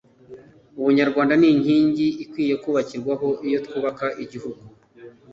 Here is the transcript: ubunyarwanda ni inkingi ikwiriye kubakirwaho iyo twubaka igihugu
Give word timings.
ubunyarwanda 0.79 1.33
ni 1.37 1.47
inkingi 1.53 2.07
ikwiriye 2.23 2.55
kubakirwaho 2.63 3.27
iyo 3.47 3.59
twubaka 3.65 4.05
igihugu 4.23 4.63